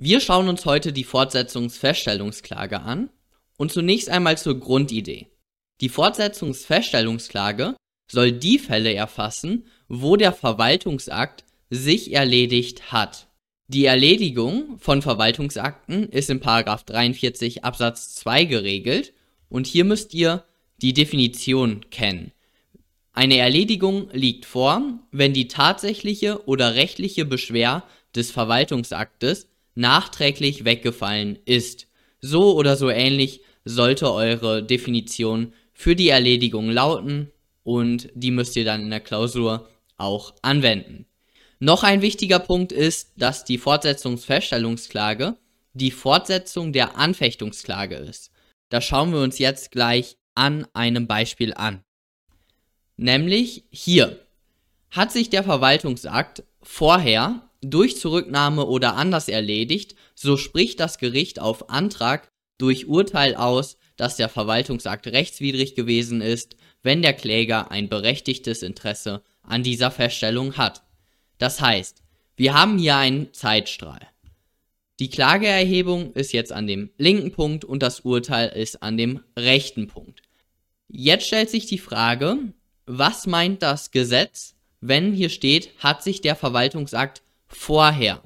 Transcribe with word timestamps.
Wir 0.00 0.20
schauen 0.20 0.48
uns 0.48 0.64
heute 0.64 0.92
die 0.92 1.02
Fortsetzungsfeststellungsklage 1.02 2.80
an 2.80 3.10
und 3.56 3.72
zunächst 3.72 4.08
einmal 4.08 4.38
zur 4.38 4.60
Grundidee. 4.60 5.26
Die 5.80 5.88
Fortsetzungsfeststellungsklage 5.88 7.74
soll 8.08 8.30
die 8.30 8.60
Fälle 8.60 8.94
erfassen, 8.94 9.66
wo 9.88 10.14
der 10.14 10.32
Verwaltungsakt 10.32 11.44
sich 11.68 12.12
erledigt 12.12 12.92
hat. 12.92 13.26
Die 13.66 13.86
Erledigung 13.86 14.78
von 14.78 15.02
Verwaltungsakten 15.02 16.08
ist 16.10 16.30
in 16.30 16.38
43 16.38 17.64
Absatz 17.64 18.14
2 18.14 18.44
geregelt 18.44 19.12
und 19.48 19.66
hier 19.66 19.84
müsst 19.84 20.14
ihr 20.14 20.44
die 20.80 20.92
Definition 20.92 21.90
kennen. 21.90 22.30
Eine 23.12 23.38
Erledigung 23.38 24.10
liegt 24.12 24.46
vor, 24.46 25.00
wenn 25.10 25.34
die 25.34 25.48
tatsächliche 25.48 26.46
oder 26.46 26.76
rechtliche 26.76 27.24
Beschwer 27.24 27.82
des 28.14 28.30
Verwaltungsaktes 28.30 29.48
nachträglich 29.78 30.64
weggefallen 30.64 31.38
ist. 31.44 31.86
So 32.20 32.56
oder 32.56 32.76
so 32.76 32.90
ähnlich 32.90 33.42
sollte 33.64 34.12
eure 34.12 34.62
Definition 34.62 35.52
für 35.72 35.94
die 35.94 36.08
Erledigung 36.08 36.68
lauten 36.68 37.30
und 37.62 38.08
die 38.14 38.32
müsst 38.32 38.56
ihr 38.56 38.64
dann 38.64 38.82
in 38.82 38.90
der 38.90 39.00
Klausur 39.00 39.68
auch 39.96 40.34
anwenden. 40.42 41.06
Noch 41.60 41.84
ein 41.84 42.02
wichtiger 42.02 42.40
Punkt 42.40 42.72
ist, 42.72 43.12
dass 43.16 43.44
die 43.44 43.58
Fortsetzungsfeststellungsklage 43.58 45.36
die 45.74 45.90
Fortsetzung 45.92 46.72
der 46.72 46.96
Anfechtungsklage 46.96 47.96
ist. 47.96 48.32
Das 48.70 48.84
schauen 48.84 49.12
wir 49.12 49.20
uns 49.20 49.38
jetzt 49.38 49.70
gleich 49.70 50.16
an 50.34 50.66
einem 50.72 51.06
Beispiel 51.06 51.54
an. 51.54 51.84
Nämlich 52.96 53.64
hier 53.70 54.18
hat 54.90 55.12
sich 55.12 55.30
der 55.30 55.44
Verwaltungsakt 55.44 56.42
vorher 56.62 57.47
durch 57.60 57.98
Zurücknahme 57.98 58.66
oder 58.66 58.96
anders 58.96 59.28
erledigt, 59.28 59.94
so 60.14 60.36
spricht 60.36 60.80
das 60.80 60.98
Gericht 60.98 61.40
auf 61.40 61.70
Antrag 61.70 62.30
durch 62.58 62.86
Urteil 62.86 63.34
aus, 63.34 63.76
dass 63.96 64.16
der 64.16 64.28
Verwaltungsakt 64.28 65.06
rechtswidrig 65.08 65.74
gewesen 65.74 66.20
ist, 66.20 66.56
wenn 66.82 67.02
der 67.02 67.14
Kläger 67.14 67.70
ein 67.70 67.88
berechtigtes 67.88 68.62
Interesse 68.62 69.22
an 69.42 69.62
dieser 69.62 69.90
Feststellung 69.90 70.56
hat. 70.56 70.82
Das 71.38 71.60
heißt, 71.60 72.02
wir 72.36 72.54
haben 72.54 72.78
hier 72.78 72.96
einen 72.96 73.32
Zeitstrahl. 73.32 74.06
Die 75.00 75.10
Klageerhebung 75.10 76.12
ist 76.14 76.32
jetzt 76.32 76.52
an 76.52 76.66
dem 76.66 76.90
linken 76.98 77.32
Punkt 77.32 77.64
und 77.64 77.82
das 77.82 78.00
Urteil 78.00 78.48
ist 78.48 78.82
an 78.82 78.96
dem 78.96 79.20
rechten 79.36 79.86
Punkt. 79.86 80.22
Jetzt 80.88 81.26
stellt 81.26 81.50
sich 81.50 81.66
die 81.66 81.78
Frage, 81.78 82.38
was 82.86 83.26
meint 83.26 83.62
das 83.62 83.90
Gesetz, 83.90 84.54
wenn 84.80 85.12
hier 85.12 85.28
steht, 85.28 85.70
hat 85.78 86.02
sich 86.02 86.20
der 86.20 86.36
Verwaltungsakt 86.36 87.22
vorher? 87.48 88.22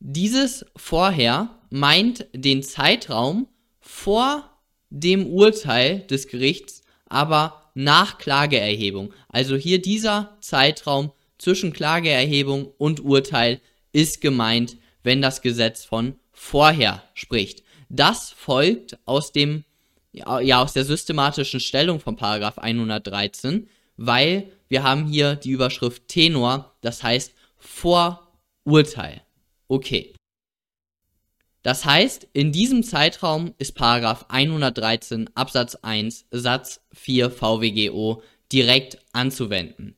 Dieses 0.00 0.64
vorher 0.76 1.58
meint 1.70 2.26
den 2.32 2.62
Zeitraum 2.62 3.48
vor 3.80 4.48
dem 4.90 5.26
Urteil 5.26 6.00
des 6.00 6.28
Gerichts, 6.28 6.82
aber 7.06 7.70
nach 7.74 8.18
Klageerhebung. 8.18 9.12
Also 9.28 9.56
hier 9.56 9.80
dieser 9.82 10.36
Zeitraum 10.40 11.12
zwischen 11.38 11.72
Klageerhebung 11.72 12.72
und 12.78 13.00
Urteil 13.00 13.60
ist 13.92 14.20
gemeint, 14.20 14.76
wenn 15.02 15.22
das 15.22 15.42
Gesetz 15.42 15.84
von 15.84 16.16
vorher 16.32 17.02
spricht. 17.14 17.62
Das 17.88 18.30
folgt 18.30 18.98
aus 19.04 19.32
dem 19.32 19.64
ja 20.12 20.62
aus 20.62 20.72
der 20.72 20.84
systematischen 20.84 21.60
Stellung 21.60 22.00
von 22.00 22.16
Paragraph 22.16 22.58
113, 22.58 23.68
weil 23.96 24.50
wir 24.68 24.82
haben 24.82 25.06
hier 25.06 25.36
die 25.36 25.50
Überschrift 25.50 26.08
Tenor, 26.08 26.74
das 26.80 27.02
heißt 27.02 27.34
vor 27.58 28.27
Urteil. 28.68 29.22
Okay. 29.68 30.14
Das 31.62 31.86
heißt, 31.86 32.28
in 32.34 32.52
diesem 32.52 32.82
Zeitraum 32.82 33.54
ist 33.56 33.74
Paragraph 33.74 34.26
113 34.28 35.30
Absatz 35.34 35.74
1 35.76 36.26
Satz 36.30 36.82
4 36.92 37.30
VWGO 37.30 38.22
direkt 38.52 38.98
anzuwenden. 39.12 39.96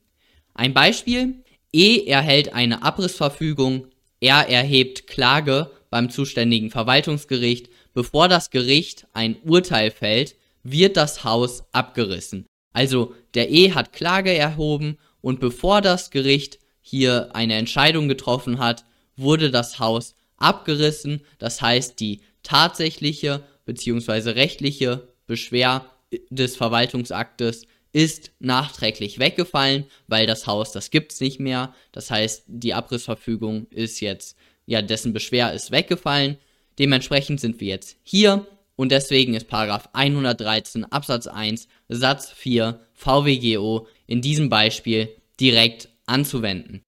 Ein 0.53 0.73
Beispiel, 0.73 1.43
E 1.73 2.05
erhält 2.05 2.53
eine 2.53 2.81
Abrissverfügung, 2.81 3.87
er 4.21 4.47
erhebt 4.49 5.05
Klage 5.05 5.69
beim 5.89 6.09
zuständigen 6.09 6.71
Verwaltungsgericht, 6.71 7.69
bevor 7.93 8.29
das 8.29 8.51
Gericht 8.51 9.05
ein 9.11 9.35
Urteil 9.43 9.91
fällt, 9.91 10.35
wird 10.63 10.95
das 10.95 11.25
Haus 11.25 11.65
abgerissen. 11.73 12.45
Also 12.71 13.15
der 13.33 13.51
E 13.51 13.73
hat 13.73 13.91
Klage 13.91 14.33
erhoben 14.33 14.97
und 15.19 15.41
bevor 15.41 15.81
das 15.81 16.09
Gericht 16.09 16.60
hier 16.91 17.33
eine 17.33 17.55
Entscheidung 17.55 18.09
getroffen 18.09 18.59
hat, 18.59 18.83
wurde 19.15 19.49
das 19.49 19.79
Haus 19.79 20.13
abgerissen. 20.35 21.21
Das 21.39 21.61
heißt, 21.61 22.01
die 22.01 22.19
tatsächliche 22.43 23.43
bzw. 23.65 24.31
rechtliche 24.31 25.07
Beschwer 25.25 25.85
des 26.29 26.57
Verwaltungsaktes 26.57 27.65
ist 27.93 28.31
nachträglich 28.39 29.19
weggefallen, 29.19 29.85
weil 30.07 30.27
das 30.27 30.47
Haus, 30.47 30.73
das 30.73 30.91
gibt's 30.91 31.21
nicht 31.21 31.39
mehr. 31.39 31.73
Das 31.93 32.11
heißt, 32.11 32.43
die 32.47 32.73
Abrissverfügung 32.73 33.67
ist 33.69 34.01
jetzt, 34.01 34.35
ja, 34.65 34.81
dessen 34.81 35.13
Beschwer 35.13 35.53
ist 35.53 35.71
weggefallen. 35.71 36.39
Dementsprechend 36.77 37.39
sind 37.39 37.61
wir 37.61 37.69
jetzt 37.69 37.95
hier 38.03 38.45
und 38.75 38.91
deswegen 38.91 39.33
ist 39.33 39.47
Paragraph 39.47 39.87
113 39.93 40.83
Absatz 40.91 41.27
1 41.27 41.69
Satz 41.87 42.31
4 42.31 42.81
VWGO 42.93 43.87
in 44.07 44.21
diesem 44.21 44.49
Beispiel 44.49 45.07
direkt 45.39 45.87
anzuwenden. 46.11 46.83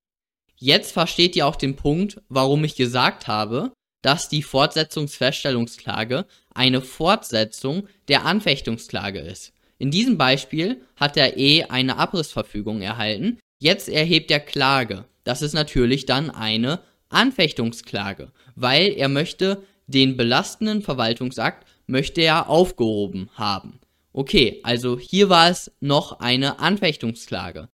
Jetzt 0.58 0.92
versteht 0.92 1.36
ihr 1.36 1.48
auch 1.48 1.56
den 1.56 1.76
Punkt, 1.76 2.22
warum 2.30 2.64
ich 2.64 2.76
gesagt 2.76 3.28
habe, 3.28 3.74
dass 4.02 4.30
die 4.30 4.44
Fortsetzungsfeststellungsklage 4.44 6.26
eine 6.54 6.82
Fortsetzung 6.82 7.88
der 8.08 8.26
Anfechtungsklage 8.26 9.20
ist. 9.20 9.54
In 9.80 9.92
diesem 9.92 10.18
Beispiel 10.18 10.82
hat 10.96 11.16
der 11.16 11.38
E 11.38 11.64
eine 11.64 11.98
Abrissverfügung 11.98 12.82
erhalten, 12.82 13.40
jetzt 13.60 13.90
erhebt 13.90 14.30
er 14.30 14.40
Klage. 14.40 15.06
Das 15.24 15.42
ist 15.42 15.54
natürlich 15.54 16.06
dann 16.06 16.30
eine 16.30 16.82
Anfechtungsklage, 17.10 18.32
weil 18.56 18.94
er 18.94 19.10
möchte 19.10 19.64
den 19.88 20.16
belastenden 20.16 20.82
Verwaltungsakt 20.82 21.68
möchte 21.88 22.22
er 22.22 22.50
aufgehoben 22.50 23.30
haben. 23.34 23.80
Okay, 24.14 24.60
also 24.64 25.00
hier 25.00 25.30
war 25.30 25.50
es 25.50 25.72
noch 25.80 26.20
eine 26.20 26.60
Anfechtungsklage. 26.60 27.68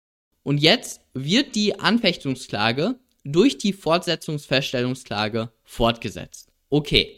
Und 0.48 0.62
jetzt 0.62 1.02
wird 1.12 1.56
die 1.56 1.78
Anfechtungsklage 1.78 2.98
durch 3.22 3.58
die 3.58 3.74
Fortsetzungsfeststellungsklage 3.74 5.52
fortgesetzt. 5.62 6.48
Okay. 6.70 7.16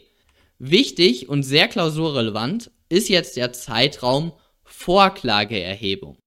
Wichtig 0.59 1.29
und 1.29 1.43
sehr 1.43 1.69
klausurrelevant 1.69 2.71
ist 2.89 3.07
jetzt 3.07 3.37
der 3.37 3.53
Zeitraum 3.53 4.33
Vorklageerhebung. 4.65 6.17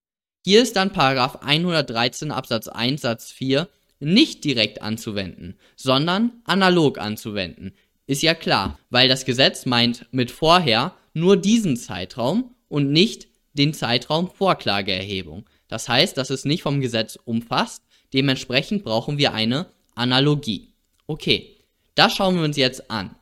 Hier 0.47 0.62
ist 0.62 0.76
dann 0.76 0.94
Paragraph 0.94 1.42
113 1.42 2.31
Absatz 2.31 2.69
1 2.69 3.03
Satz 3.03 3.31
4 3.32 3.69
nicht 4.00 4.42
direkt 4.42 4.81
anzuwenden, 4.81 5.59
sondern 5.76 6.32
analog 6.44 6.97
anzuwenden. 6.97 7.75
Ist 8.06 8.22
ja 8.22 8.32
klar, 8.32 8.78
weil 8.88 9.09
das 9.10 9.26
Gesetz 9.26 9.66
meint 9.66 10.06
mit 10.10 10.31
vorher 10.31 10.94
nur 11.12 11.36
diesen 11.36 11.76
Zeitraum 11.76 12.54
und 12.69 12.92
nicht 12.92 13.28
den 13.53 13.75
Zeitraum 13.75 14.31
Vorklageerhebung. 14.31 15.44
Das 15.69 15.89
heißt, 15.89 16.17
das 16.17 16.31
ist 16.31 16.47
nicht 16.47 16.63
vom 16.63 16.81
Gesetz 16.81 17.19
umfasst, 17.25 17.83
dementsprechend 18.13 18.85
brauchen 18.85 19.19
wir 19.19 19.33
eine 19.33 19.67
Analogie. 19.95 20.73
Okay, 21.07 21.57
das 21.95 22.15
schauen 22.15 22.37
wir 22.37 22.45
uns 22.45 22.57
jetzt 22.57 22.91
an. 22.91 23.15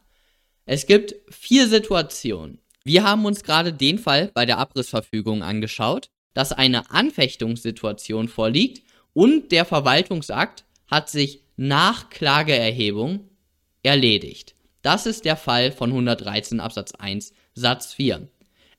Es 0.67 0.87
gibt 0.87 1.15
vier 1.29 1.69
Situationen, 1.69 2.63
wir 2.85 3.05
haben 3.05 3.25
uns 3.25 3.45
gerade 3.45 3.73
den 3.73 3.99
Fall 3.99 4.31
bei 4.35 4.45
der 4.45 4.59
Abrissverfügung 4.59 5.43
angeschaut, 5.43 6.11
dass 6.35 6.53
eine 6.53 6.91
Anfechtungssituation 6.91 8.29
vorliegt 8.29 8.83
und 9.13 9.53
der 9.53 9.65
Verwaltungsakt 9.65 10.65
hat 10.89 11.09
sich 11.09 11.43
nach 11.57 12.11
Klageerhebung 12.11 13.29
erledigt. 13.83 14.55
Das 14.83 15.07
ist 15.07 15.25
der 15.25 15.37
Fall 15.37 15.71
von 15.71 15.91
113 15.91 16.59
Absatz 16.59 16.93
1 16.93 17.33
Satz 17.55 17.93
4. 17.95 18.27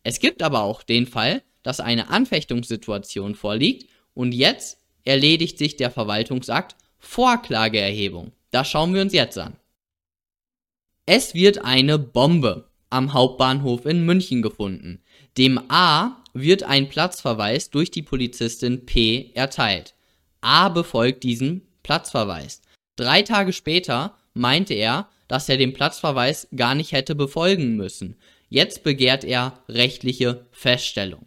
Es 0.03 0.19
gibt 0.19 0.43
aber 0.43 0.63
auch 0.63 0.83
den 0.83 1.07
Fall, 1.07 1.41
dass 1.63 1.79
eine 1.79 2.09
Anfechtungssituation 2.09 3.35
vorliegt 3.35 3.89
und 4.13 4.33
jetzt 4.33 4.77
erledigt 5.05 5.57
sich 5.57 5.75
der 5.75 5.91
Verwaltungsakt 5.91 6.75
vor 6.99 7.41
Klageerhebung. 7.41 8.31
Das 8.51 8.69
schauen 8.69 8.93
wir 8.93 9.01
uns 9.01 9.13
jetzt 9.13 9.37
an. 9.37 9.57
Es 11.05 11.33
wird 11.33 11.65
eine 11.65 11.99
Bombe 11.99 12.69
am 12.89 13.13
Hauptbahnhof 13.13 13.85
in 13.85 14.05
München 14.05 14.41
gefunden. 14.41 15.01
Dem 15.37 15.59
A 15.69 16.23
wird 16.33 16.63
ein 16.63 16.89
Platzverweis 16.89 17.69
durch 17.71 17.91
die 17.91 18.03
Polizistin 18.03 18.85
P 18.85 19.31
erteilt. 19.33 19.95
A 20.41 20.69
befolgt 20.69 21.23
diesen 21.23 21.67
Platzverweis. 21.81 22.61
Drei 22.95 23.23
Tage 23.23 23.53
später 23.53 24.15
meinte 24.33 24.73
er, 24.73 25.09
dass 25.27 25.49
er 25.49 25.57
den 25.57 25.73
Platzverweis 25.73 26.47
gar 26.55 26.75
nicht 26.75 26.91
hätte 26.91 27.15
befolgen 27.15 27.75
müssen. 27.75 28.15
Jetzt 28.49 28.83
begehrt 28.83 29.23
er 29.23 29.63
rechtliche 29.67 30.45
Feststellung. 30.51 31.25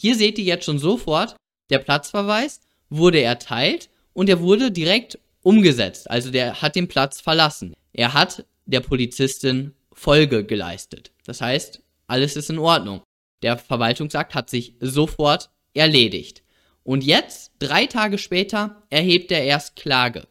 Hier 0.00 0.14
seht 0.14 0.38
ihr 0.38 0.44
jetzt 0.44 0.64
schon 0.64 0.78
sofort, 0.78 1.34
der 1.70 1.80
Platzverweis 1.80 2.60
wurde 2.88 3.20
erteilt 3.20 3.90
und 4.12 4.28
er 4.28 4.40
wurde 4.40 4.70
direkt 4.70 5.18
umgesetzt. 5.42 6.08
Also 6.08 6.30
der 6.30 6.62
hat 6.62 6.76
den 6.76 6.86
Platz 6.86 7.20
verlassen. 7.20 7.74
Er 7.92 8.14
hat 8.14 8.46
der 8.66 8.78
Polizistin 8.78 9.74
Folge 9.92 10.44
geleistet. 10.44 11.10
Das 11.26 11.40
heißt, 11.40 11.82
alles 12.06 12.36
ist 12.36 12.48
in 12.48 12.60
Ordnung. 12.60 13.02
Der 13.42 13.58
Verwaltungsakt 13.58 14.36
hat 14.36 14.48
sich 14.48 14.74
sofort 14.78 15.50
erledigt. 15.74 16.44
Und 16.84 17.02
jetzt, 17.02 17.50
drei 17.58 17.86
Tage 17.86 18.18
später, 18.18 18.82
erhebt 18.90 19.32
er 19.32 19.42
erst 19.42 19.74
Klage. 19.74 20.28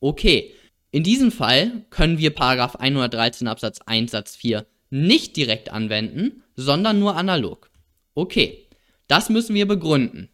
Okay, 0.00 0.54
in 0.92 1.02
diesem 1.02 1.30
Fall 1.30 1.84
können 1.90 2.16
wir 2.16 2.32
113 2.40 3.46
Absatz 3.48 3.80
1 3.84 4.10
Satz 4.10 4.34
4 4.36 4.66
nicht 4.88 5.36
direkt 5.36 5.70
anwenden, 5.70 6.42
sondern 6.56 6.98
nur 6.98 7.16
analog. 7.16 7.70
Okay, 8.14 8.66
das 9.10 9.28
müssen 9.28 9.54
wir 9.54 9.66
begründen. 9.66 10.28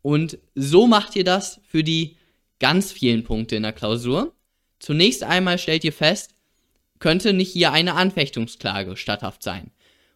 Und 0.00 0.38
so 0.54 0.86
macht 0.86 1.16
ihr 1.16 1.24
das 1.24 1.60
für 1.64 1.82
die 1.82 2.16
ganz 2.60 2.92
vielen 2.92 3.24
Punkte 3.24 3.56
in 3.56 3.64
der 3.64 3.72
Klausur. 3.72 4.34
Zunächst 4.78 5.24
einmal 5.24 5.58
stellt 5.58 5.84
ihr 5.84 5.92
fest, 5.92 6.34
könnte 7.00 7.32
nicht 7.32 7.52
hier 7.52 7.72
eine 7.72 7.94
Anfechtungsklage 7.94 8.96
statthaft 8.96 9.42
sein. 9.42 9.72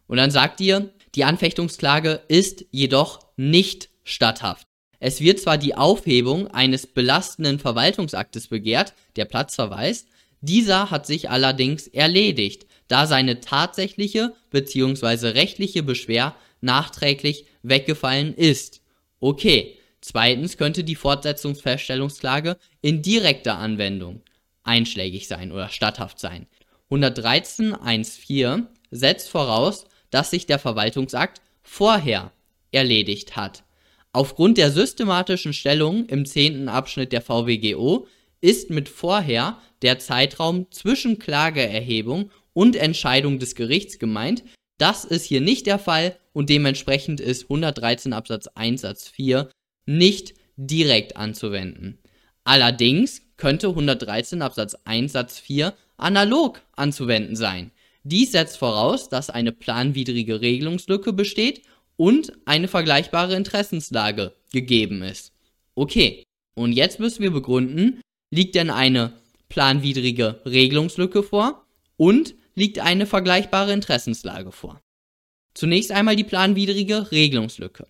Und 0.06 0.18
dann 0.18 0.30
sagt 0.30 0.60
ihr, 0.60 0.92
die 1.16 1.24
Anfechtungsklage 1.24 2.22
ist 2.28 2.64
jedoch 2.70 3.26
nicht 3.36 3.90
statthaft. 4.04 4.68
Es 5.00 5.20
wird 5.20 5.40
zwar 5.40 5.58
die 5.58 5.74
Aufhebung 5.74 6.46
eines 6.48 6.86
belastenden 6.86 7.58
Verwaltungsaktes 7.58 8.48
begehrt, 8.48 8.94
der 9.16 9.24
Platzverweis, 9.24 10.06
dieser 10.40 10.90
hat 10.90 11.06
sich 11.06 11.28
allerdings 11.28 11.88
erledigt, 11.88 12.66
da 12.88 13.06
seine 13.06 13.40
tatsächliche 13.40 14.34
bzw. 14.50 15.28
rechtliche 15.30 15.82
Beschwer 15.82 16.36
nachträglich 16.60 17.46
weggefallen 17.62 18.34
ist. 18.34 18.82
Okay, 19.20 19.78
zweitens 20.00 20.56
könnte 20.56 20.84
die 20.84 20.94
Fortsetzungsfeststellungsklage 20.94 22.56
in 22.80 23.02
direkter 23.02 23.58
Anwendung 23.58 24.22
einschlägig 24.62 25.28
sein 25.28 25.52
oder 25.52 25.68
statthaft 25.68 26.18
sein. 26.18 26.46
113.1.4 26.90 28.66
setzt 28.90 29.28
voraus, 29.28 29.86
dass 30.10 30.30
sich 30.30 30.46
der 30.46 30.58
Verwaltungsakt 30.58 31.40
vorher 31.62 32.32
erledigt 32.70 33.36
hat. 33.36 33.64
Aufgrund 34.12 34.58
der 34.58 34.70
systematischen 34.70 35.52
Stellung 35.52 36.06
im 36.06 36.24
zehnten 36.24 36.68
Abschnitt 36.68 37.12
der 37.12 37.22
VWGO 37.22 38.06
ist 38.40 38.70
mit 38.70 38.88
vorher 38.88 39.58
der 39.82 39.98
Zeitraum 39.98 40.70
zwischen 40.70 41.18
Klageerhebung 41.18 42.30
und 42.52 42.76
Entscheidung 42.76 43.38
des 43.38 43.54
Gerichts 43.54 43.98
gemeint. 43.98 44.42
Das 44.78 45.04
ist 45.04 45.24
hier 45.24 45.40
nicht 45.40 45.66
der 45.66 45.78
Fall 45.78 46.18
und 46.32 46.50
dementsprechend 46.50 47.20
ist 47.20 47.44
113 47.44 48.12
Absatz 48.12 48.46
1 48.48 48.82
Satz 48.82 49.08
4 49.08 49.48
nicht 49.86 50.34
direkt 50.56 51.16
anzuwenden. 51.16 51.98
Allerdings 52.44 53.22
könnte 53.36 53.68
113 53.68 54.42
Absatz 54.42 54.76
1 54.84 55.12
Satz 55.12 55.38
4 55.38 55.74
analog 55.96 56.60
anzuwenden 56.76 57.36
sein. 57.36 57.70
Dies 58.04 58.32
setzt 58.32 58.58
voraus, 58.58 59.08
dass 59.08 59.30
eine 59.30 59.52
planwidrige 59.52 60.40
Regelungslücke 60.40 61.12
besteht 61.12 61.62
und 61.96 62.32
eine 62.44 62.68
vergleichbare 62.68 63.34
Interessenslage 63.34 64.34
gegeben 64.52 65.02
ist. 65.02 65.32
Okay, 65.74 66.22
und 66.54 66.72
jetzt 66.72 67.00
müssen 67.00 67.22
wir 67.22 67.30
begründen, 67.30 68.00
liegt 68.30 68.54
denn 68.54 68.70
eine 68.70 69.14
planwidrige 69.48 70.40
Regelungslücke 70.44 71.22
vor 71.22 71.66
und 71.96 72.34
liegt 72.56 72.80
eine 72.80 73.06
vergleichbare 73.06 73.72
Interessenslage 73.72 74.50
vor. 74.50 74.80
Zunächst 75.54 75.92
einmal 75.92 76.16
die 76.16 76.24
planwidrige 76.24 77.12
Regelungslücke. 77.12 77.86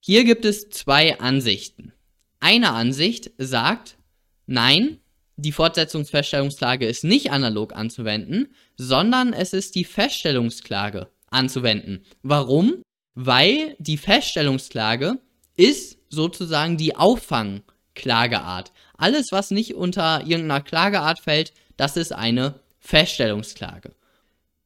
Hier 0.00 0.24
gibt 0.24 0.46
es 0.46 0.70
zwei 0.70 1.20
Ansichten. 1.20 1.92
Eine 2.40 2.70
Ansicht 2.70 3.32
sagt, 3.36 3.98
nein, 4.46 4.98
die 5.36 5.52
Fortsetzungsfeststellungsklage 5.52 6.86
ist 6.86 7.04
nicht 7.04 7.30
analog 7.32 7.74
anzuwenden, 7.74 8.54
sondern 8.76 9.32
es 9.32 9.52
ist 9.52 9.74
die 9.74 9.84
Feststellungsklage 9.84 11.10
anzuwenden. 11.30 12.04
Warum? 12.22 12.82
Weil 13.14 13.76
die 13.78 13.98
Feststellungsklage 13.98 15.18
ist 15.56 15.98
sozusagen 16.08 16.76
die 16.76 16.96
Auffangklageart. 16.96 18.72
Alles, 18.96 19.32
was 19.32 19.50
nicht 19.50 19.74
unter 19.74 20.20
irgendeiner 20.20 20.60
Klageart 20.60 21.20
fällt, 21.20 21.52
das 21.76 21.96
ist 21.96 22.12
eine 22.12 22.59
Feststellungsklage. 22.80 23.92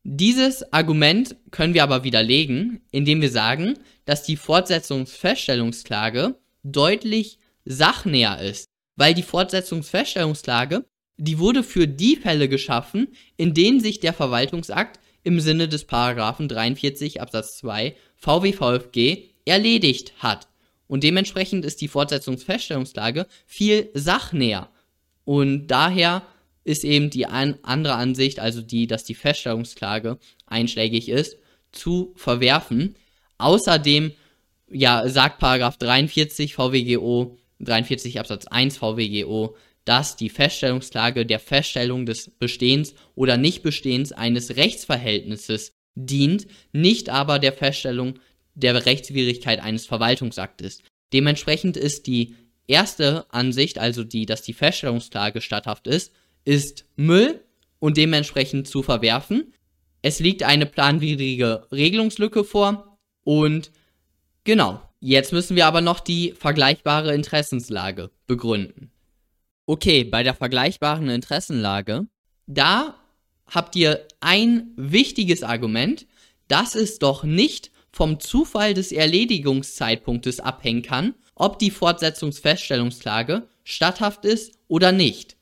Dieses 0.05 0.73
Argument 0.73 1.37
können 1.51 1.75
wir 1.75 1.83
aber 1.83 2.05
widerlegen, 2.05 2.81
indem 2.91 3.21
wir 3.21 3.31
sagen, 3.31 3.79
dass 4.05 4.23
die 4.23 4.37
Fortsetzungsfeststellungsklage 4.37 6.37
deutlich 6.63 7.39
sachnäher 7.65 8.41
ist, 8.41 8.69
weil 8.97 9.15
die 9.15 9.23
Fortsetzungsfeststellungsklage, 9.23 10.85
die 11.17 11.39
wurde 11.39 11.63
für 11.63 11.89
die 11.89 12.17
Fälle 12.17 12.49
geschaffen, 12.49 13.09
in 13.37 13.55
denen 13.55 13.81
sich 13.81 14.01
der 14.01 14.13
Verwaltungsakt 14.13 15.01
im 15.23 15.41
Sinne 15.41 15.69
des 15.69 15.87
Paragraphen 15.87 16.49
43 16.49 17.21
Absatz 17.21 17.57
2 17.59 17.97
VWVFG 18.17 19.31
erledigt 19.47 20.13
hat. 20.19 20.49
Und 20.87 21.03
dementsprechend 21.03 21.65
ist 21.65 21.81
die 21.81 21.89
Fortsetzungsfeststellungsklage 21.89 23.27
viel 23.47 23.89
sachnäher. 23.95 24.69
Und 25.25 25.69
daher 25.69 26.23
ist 26.65 26.85
eben 26.85 27.11
die 27.11 27.27
an 27.27 27.59
andere 27.63 27.95
Ansicht, 27.95 28.41
also 28.41 28.63
die, 28.63 28.87
dass 28.87 29.05
die 29.05 29.15
Feststellungsklage 29.15 30.19
einschlägig 30.47 31.09
ist, 31.09 31.37
zu 31.73 32.13
verwerfen. 32.17 32.97
Außerdem 33.39 34.13
ja, 34.71 35.09
sagt 35.09 35.39
Paragraph 35.39 35.77
43 35.77 36.55
VWGO, 36.55 37.37
43 37.61 38.19
Absatz 38.19 38.47
1 38.47 38.79
VWGO, 38.79 39.57
dass 39.85 40.17
die 40.17 40.31
Feststellungsklage 40.31 41.27
der 41.27 41.39
Feststellung 41.39 42.07
des 42.07 42.31
Bestehens 42.31 42.95
oder 43.15 43.37
Nichtbestehens 43.37 44.13
eines 44.13 44.57
Rechtsverhältnisses 44.57 45.73
dient, 45.95 46.47
nicht 46.73 47.11
aber 47.11 47.39
der 47.39 47.53
Feststellung 47.53 48.19
der 48.55 48.87
Rechtswidrigkeit 48.87 49.61
eines 49.61 49.87
Verwaltungsaktes. 49.87 50.83
Dementsprechend 51.13 51.77
ist 51.77 52.07
die 52.07 52.35
erste 52.67 53.27
Ansicht, 53.33 53.79
also 53.79 54.05
die, 54.05 54.27
dass 54.27 54.43
die 54.43 54.55
Feststellungsklage 54.55 55.41
statthaft 55.41 55.87
ist, 55.87 56.13
ist 56.45 56.87
Müll 56.97 57.45
und 57.79 57.97
dementsprechend 57.97 58.69
zu 58.69 58.83
verwerfen. 58.83 59.53
Es 60.03 60.21
liegt 60.21 60.43
eine 60.43 60.67
planwidrige 60.67 61.67
Regelungslücke 61.73 62.45
vor 62.45 62.99
und 63.23 63.71
genau, 64.45 64.83
jetzt 65.01 65.33
müssen 65.33 65.57
wir 65.57 65.67
aber 65.67 65.81
noch 65.81 66.01
die 66.01 66.33
vergleichbare 66.33 67.15
Interessenslage 67.15 68.11
begründen. 68.27 68.91
Okay, 69.67 70.05
bei 70.05 70.23
der 70.23 70.35
vergleichbaren 70.35 71.09
Interessenlage, 71.09 72.07
da 72.47 72.95
habt 73.47 73.77
ihr 73.77 74.07
ein 74.21 74.73
wichtiges 74.77 75.43
Argument, 75.43 76.07
dass 76.49 76.75
es 76.75 76.99
doch 76.99 77.25
nicht 77.25 77.71
vom 77.91 78.21
Zufall 78.21 78.75
des 78.75 78.93
Erledigungszeitpunktes 78.93 80.41
abhängen 80.41 80.83
kann, 80.83 81.15
ob 81.35 81.59
die 81.59 81.71
Fortsetzungsfeststellungsklage 81.71 83.49
statthaft 83.63 84.25
ist 84.25 84.59
oder 84.69 84.93
nicht. 84.93 85.37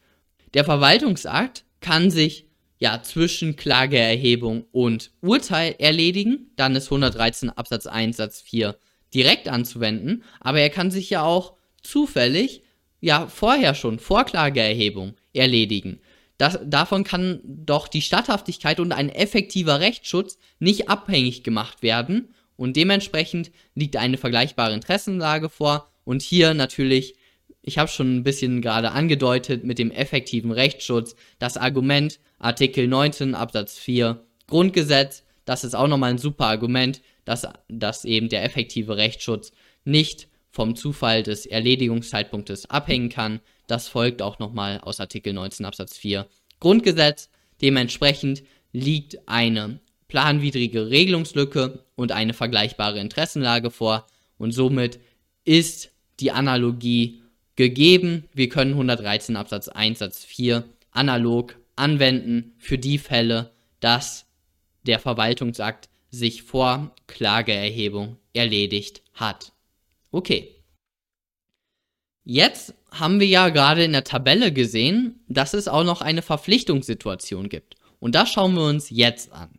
Der 0.54 0.64
Verwaltungsakt 0.64 1.64
kann 1.80 2.11
sich 2.11 2.47
ja 2.78 3.02
zwischen 3.02 3.56
Klageerhebung 3.56 4.66
und 4.73 5.12
Urteil 5.21 5.76
erledigen, 5.78 6.50
dann 6.56 6.75
ist 6.75 6.87
113 6.87 7.50
Absatz 7.50 7.87
1 7.87 8.16
Satz 8.16 8.40
4 8.40 8.76
direkt 9.14 9.49
anzuwenden, 9.49 10.25
aber 10.40 10.61
er 10.61 10.71
kann 10.71 10.90
sich 10.90 11.11
ja 11.11 11.23
auch 11.23 11.54
zufällig 11.82 12.62
ja 13.00 13.26
vorher 13.26 13.75
schon 13.75 13.99
vor 13.99 14.25
Klageerhebung 14.25 15.14
erledigen. 15.32 16.00
Das, 16.38 16.59
davon 16.64 17.04
kann 17.04 17.40
doch 17.44 17.88
die 17.88 18.02
Statthaftigkeit 18.02 18.80
und 18.80 18.92
ein 18.92 19.11
effektiver 19.11 19.80
Rechtsschutz 19.80 20.38
nicht 20.59 20.88
abhängig 20.88 21.44
gemacht 21.44 21.82
werden. 21.82 22.35
Und 22.56 22.76
dementsprechend 22.76 23.52
liegt 23.75 23.97
eine 23.97 24.18
vergleichbare 24.18 24.75
Interessenlage 24.75 25.49
vor. 25.49 25.88
Und 26.04 26.21
hier 26.21 26.54
natürlich 26.54 27.14
ich 27.62 27.78
habe 27.78 27.88
schon 27.88 28.16
ein 28.16 28.23
bisschen 28.25 28.61
gerade 28.61 28.90
angedeutet 28.90 29.64
mit 29.64 29.78
dem 29.78 29.90
effektiven 29.90 30.50
Rechtsschutz, 30.50 31.14
das 31.38 31.57
Argument 31.57 32.19
Artikel 32.38 32.88
19 32.88 33.35
Absatz 33.35 33.78
4 33.78 34.21
Grundgesetz, 34.49 35.25
das 35.45 35.64
ist 35.64 35.75
auch 35.75 35.88
nochmal 35.88 36.11
ein 36.11 36.19
super 36.19 36.47
Argument, 36.47 37.00
dass, 37.25 37.47
dass 37.69 38.04
eben 38.04 38.28
der 38.28 38.45
effektive 38.45 38.97
Rechtsschutz 38.97 39.52
nicht 39.85 40.28
vom 40.50 40.76
Zufall 40.76 41.23
des 41.23 41.47
Erledigungszeitpunktes 41.47 42.69
abhängen 42.69 43.09
kann. 43.09 43.40
Das 43.66 43.88
folgt 43.88 44.21
auch 44.23 44.38
nochmal 44.38 44.81
aus 44.81 45.00
Artikel 45.00 45.33
19 45.33 45.64
Absatz 45.64 45.97
4 45.97 46.26
Grundgesetz. 46.61 47.31
Dementsprechend 47.62 48.42
liegt 48.73 49.28
eine 49.28 49.81
planwidrige 50.09 50.90
Regelungslücke 50.90 51.85
und 51.95 52.12
eine 52.12 52.35
vergleichbare 52.35 52.99
Interessenlage 53.00 53.71
vor 53.71 54.07
und 54.37 54.52
somit 54.52 55.00
ist 55.45 55.90
die 56.21 56.33
Analogie 56.33 57.21
gegeben. 57.56 58.28
Wir 58.32 58.49
können 58.49 58.73
113 58.73 59.37
Absatz 59.37 59.68
1 59.68 59.99
Satz 59.99 60.25
4 60.25 60.64
analog 60.90 61.56
anwenden 61.76 62.54
für 62.59 62.78
die 62.78 62.99
Fälle, 62.99 63.52
dass 63.80 64.26
der 64.87 64.99
Verwaltungsakt 64.99 65.88
sich 66.11 66.42
vor 66.42 66.94
Klageerhebung 67.06 68.18
erledigt 68.32 69.02
hat. 69.14 69.52
Okay. 70.11 70.54
Jetzt 72.25 72.75
haben 72.90 73.18
wir 73.18 73.26
ja 73.26 73.49
gerade 73.49 73.82
in 73.82 73.92
der 73.92 74.04
Tabelle 74.04 74.52
gesehen, 74.52 75.21
dass 75.28 75.54
es 75.54 75.66
auch 75.66 75.82
noch 75.82 76.02
eine 76.02 76.23
Verpflichtungssituation 76.23 77.49
gibt. 77.49 77.75
Und 77.99 78.14
das 78.14 78.30
schauen 78.30 78.54
wir 78.54 78.64
uns 78.64 78.90
jetzt 78.90 79.32
an. 79.32 79.50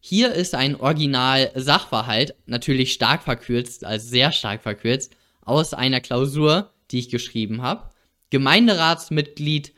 Hier 0.00 0.32
ist 0.32 0.54
ein 0.54 0.76
Original 0.76 1.50
Sachverhalt, 1.54 2.34
natürlich 2.46 2.92
stark 2.92 3.22
verkürzt, 3.22 3.84
also 3.84 4.06
sehr 4.06 4.32
stark 4.32 4.62
verkürzt, 4.62 5.16
aus 5.42 5.74
einer 5.74 6.00
Klausur, 6.00 6.70
die 6.90 6.98
ich 6.98 7.08
geschrieben 7.08 7.62
habe. 7.62 7.90
Gemeinderatsmitglied 8.30 9.72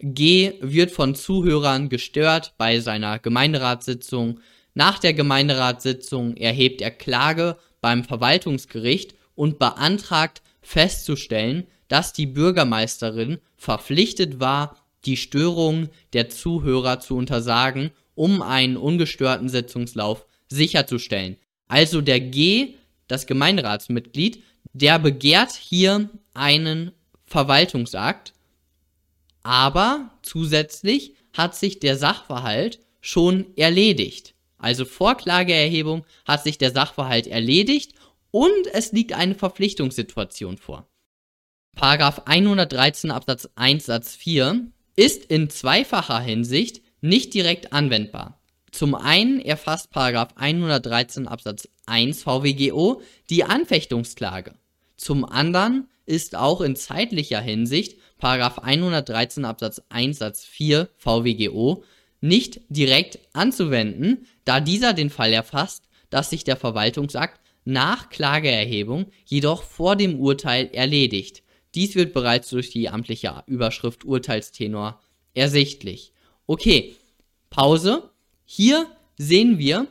G 0.00 0.52
wird 0.60 0.92
von 0.92 1.14
Zuhörern 1.14 1.88
gestört 1.88 2.54
bei 2.56 2.78
seiner 2.78 3.18
Gemeinderatssitzung. 3.18 4.40
Nach 4.74 4.98
der 5.00 5.12
Gemeinderatssitzung 5.12 6.36
erhebt 6.36 6.80
er 6.80 6.92
Klage 6.92 7.56
beim 7.80 8.04
Verwaltungsgericht 8.04 9.14
und 9.34 9.58
beantragt 9.58 10.42
festzustellen, 10.60 11.66
dass 11.88 12.12
die 12.12 12.26
Bürgermeisterin 12.26 13.38
verpflichtet 13.56 14.38
war, 14.38 14.76
die 15.04 15.16
Störung 15.16 15.88
der 16.12 16.28
Zuhörer 16.28 17.00
zu 17.00 17.16
untersagen, 17.16 17.90
um 18.14 18.42
einen 18.42 18.76
ungestörten 18.76 19.48
Sitzungslauf 19.48 20.26
sicherzustellen. 20.48 21.38
Also 21.66 22.00
der 22.00 22.20
G, 22.20 22.74
das 23.06 23.26
Gemeinderatsmitglied, 23.26 24.42
der 24.72 24.98
begehrt 24.98 25.52
hier 25.52 26.10
einen 26.38 26.92
Verwaltungsakt, 27.26 28.32
aber 29.42 30.10
zusätzlich 30.22 31.14
hat 31.36 31.54
sich 31.54 31.80
der 31.80 31.96
Sachverhalt 31.96 32.80
schon 33.00 33.56
erledigt. 33.56 34.34
Also 34.58 34.84
vor 34.84 35.16
Klageerhebung 35.16 36.04
hat 36.26 36.42
sich 36.42 36.58
der 36.58 36.72
Sachverhalt 36.72 37.26
erledigt 37.26 37.94
und 38.30 38.66
es 38.72 38.92
liegt 38.92 39.12
eine 39.12 39.34
Verpflichtungssituation 39.34 40.58
vor. 40.58 40.88
Paragraph 41.76 42.22
113 42.24 43.10
Absatz 43.10 43.48
1 43.54 43.86
Satz 43.86 44.16
4 44.16 44.66
ist 44.96 45.24
in 45.26 45.48
zweifacher 45.48 46.18
Hinsicht 46.18 46.82
nicht 47.00 47.34
direkt 47.34 47.72
anwendbar. 47.72 48.40
Zum 48.72 48.94
einen 48.94 49.40
erfasst 49.40 49.90
Paragraph 49.90 50.30
113 50.34 51.28
Absatz 51.28 51.68
1 51.86 52.22
VWGO 52.22 53.00
die 53.30 53.44
Anfechtungsklage. 53.44 54.54
Zum 54.96 55.24
anderen 55.24 55.88
ist 56.08 56.34
auch 56.34 56.60
in 56.60 56.74
zeitlicher 56.74 57.40
Hinsicht 57.40 57.98
Paragraph 58.18 58.58
113 58.58 59.44
Absatz 59.44 59.82
1 59.90 60.18
Satz 60.18 60.44
4 60.44 60.88
VWGO 60.96 61.84
nicht 62.20 62.60
direkt 62.68 63.20
anzuwenden, 63.32 64.26
da 64.44 64.60
dieser 64.60 64.92
den 64.92 65.10
Fall 65.10 65.32
erfasst, 65.32 65.84
dass 66.10 66.30
sich 66.30 66.42
der 66.42 66.56
Verwaltungsakt 66.56 67.40
nach 67.64 68.08
Klageerhebung 68.08 69.06
jedoch 69.24 69.62
vor 69.62 69.94
dem 69.94 70.18
Urteil 70.18 70.70
erledigt. 70.72 71.42
Dies 71.74 71.94
wird 71.94 72.14
bereits 72.14 72.48
durch 72.48 72.70
die 72.70 72.88
amtliche 72.88 73.44
Überschrift 73.46 74.04
Urteilstenor 74.04 75.00
ersichtlich. 75.34 76.12
Okay, 76.46 76.96
Pause. 77.50 78.10
Hier 78.46 78.86
sehen 79.18 79.58
wir 79.58 79.86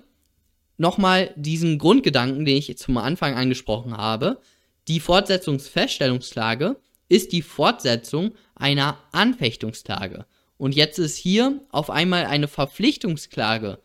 nochmal 0.78 1.34
diesen 1.36 1.78
Grundgedanken, 1.78 2.46
den 2.46 2.58
ich 2.58 2.76
zum 2.78 2.98
Anfang 2.98 3.36
angesprochen 3.36 3.96
habe. 3.96 4.42
Die 4.88 5.00
Fortsetzungsfeststellungsklage 5.00 6.78
ist 7.10 7.32
die 7.32 7.42
Fortsetzung 7.42 8.34
einer 8.56 8.98
Anfechtungsklage. 9.12 10.26
Und 10.58 10.76
jetzt 10.76 10.98
ist 10.98 11.18
hier 11.18 11.62
auf 11.70 11.90
einmal 11.90 12.26
eine 12.26 12.48
Verpflichtungsklage, 12.48 13.80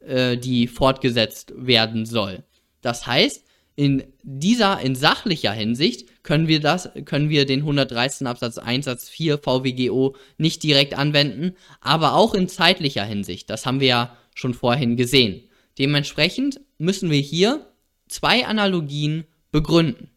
äh, 0.00 0.36
die 0.36 0.66
fortgesetzt 0.66 1.52
werden 1.56 2.06
soll. 2.06 2.44
Das 2.80 3.06
heißt, 3.06 3.44
in 3.76 4.04
dieser, 4.22 4.80
in 4.80 4.94
sachlicher 4.94 5.52
Hinsicht 5.52 6.22
können 6.22 6.46
wir 6.46 6.60
das, 6.60 6.90
können 7.04 7.28
wir 7.28 7.44
den 7.44 7.60
113 7.60 8.26
Absatz 8.26 8.58
1 8.58 8.84
Satz 8.84 9.08
4 9.08 9.38
VWGO 9.38 10.14
nicht 10.38 10.62
direkt 10.62 10.94
anwenden, 10.94 11.56
aber 11.80 12.14
auch 12.14 12.34
in 12.34 12.48
zeitlicher 12.48 13.04
Hinsicht. 13.04 13.50
Das 13.50 13.66
haben 13.66 13.80
wir 13.80 13.88
ja 13.88 14.16
schon 14.34 14.54
vorhin 14.54 14.96
gesehen. 14.96 15.42
Dementsprechend 15.78 16.60
müssen 16.78 17.10
wir 17.10 17.20
hier 17.20 17.66
zwei 18.08 18.46
Analogien 18.46 19.24
begründen. 19.50 20.10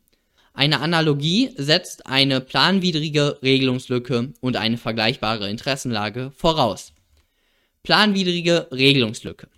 Eine 0.58 0.80
Analogie 0.80 1.52
setzt 1.56 2.08
eine 2.08 2.42
planwidrige 2.42 3.38
Regelungslücke 3.44 4.34
und 4.42 4.56
eine 4.56 4.78
vergleichbare 4.78 5.52
Interessenlage 5.52 6.32
voraus. 6.36 6.94
Planwidrige 7.84 8.68
Regelungslücke. 8.72 9.50